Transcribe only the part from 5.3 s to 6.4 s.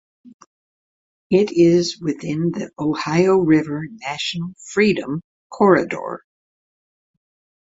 Corridor.